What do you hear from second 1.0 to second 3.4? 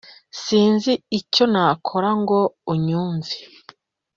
icyo nakora ngo unyumve